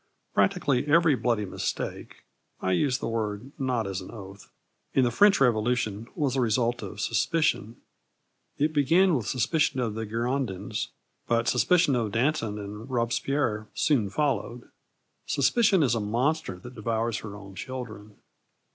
[0.33, 2.23] Practically, every bloody mistake
[2.59, 4.49] I use the word not as an oath
[4.95, 7.75] in the French Revolution was the result of suspicion.
[8.57, 10.87] It began with suspicion of the Girondins;
[11.27, 14.69] but suspicion of Danton and Robespierre soon followed.
[15.27, 18.15] Suspicion is a monster that devours her own children.